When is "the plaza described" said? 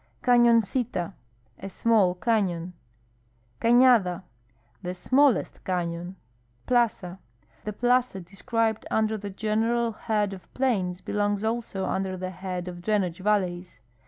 7.65-8.87